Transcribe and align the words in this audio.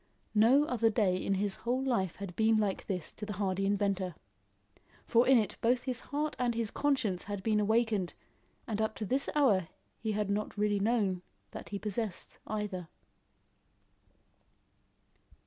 No 0.33 0.63
other 0.65 0.89
day 0.89 1.15
in 1.15 1.35
his 1.35 1.57
whole 1.57 1.83
life 1.83 2.15
had 2.15 2.35
been 2.35 2.57
like 2.57 2.87
this 2.87 3.13
to 3.13 3.23
the 3.23 3.33
hardy 3.33 3.67
inventor; 3.67 4.15
for 5.05 5.27
in 5.27 5.37
it 5.37 5.57
both 5.61 5.83
his 5.83 5.99
heart 5.99 6.35
and 6.39 6.55
his 6.55 6.71
conscience 6.71 7.25
had 7.25 7.43
been 7.43 7.59
awakened, 7.59 8.15
and 8.65 8.81
up 8.81 8.95
to 8.95 9.05
this 9.05 9.29
hour 9.35 9.67
he 9.99 10.13
had 10.13 10.27
not 10.31 10.57
really 10.57 10.79
known 10.79 11.21
that 11.51 11.69
he 11.69 11.77
possessed 11.77 12.39
either. 12.47 12.87